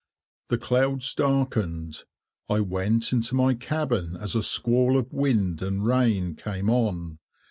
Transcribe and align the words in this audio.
The 0.49 0.57
clouds 0.57 1.13
darkened. 1.13 2.05
I 2.49 2.59
went 2.61 3.13
into 3.13 3.35
my 3.35 3.53
cabin 3.53 4.17
as 4.19 4.35
a 4.35 4.41
squall 4.41 4.97
of 4.97 5.13
wind 5.13 5.61
and 5.61 5.85
rain 5.85 6.33
came 6.33 6.71
on. 6.71 7.19